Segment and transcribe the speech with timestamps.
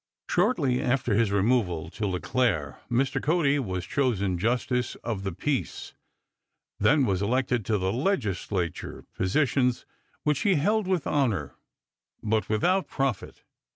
[0.27, 3.21] Shortly after his removal to La Clair Mr.
[3.21, 5.93] Cody was chosen justice of the peace,
[6.79, 9.85] then was elected to the Legislature, positions
[10.23, 11.53] which he held with honor
[12.23, 13.43] but without profit.